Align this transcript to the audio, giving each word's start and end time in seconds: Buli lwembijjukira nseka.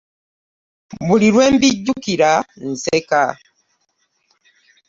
Buli 1.07 1.27
lwembijjukira 1.33 2.31
nseka. 2.69 3.23